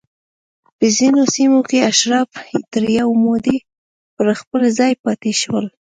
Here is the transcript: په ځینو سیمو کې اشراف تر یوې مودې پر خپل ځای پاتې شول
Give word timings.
په 0.77 0.85
ځینو 0.97 1.21
سیمو 1.33 1.59
کې 1.69 1.85
اشراف 1.91 2.27
تر 2.71 2.83
یوې 2.99 3.15
مودې 3.23 3.57
پر 4.15 4.27
خپل 4.39 4.61
ځای 4.77 4.91
پاتې 5.03 5.31
شول 5.41 5.65